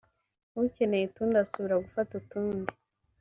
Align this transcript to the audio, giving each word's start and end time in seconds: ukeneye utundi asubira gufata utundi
ukeneye 0.63 1.03
utundi 1.07 1.35
asubira 1.43 1.83
gufata 1.85 2.11
utundi 2.21 2.71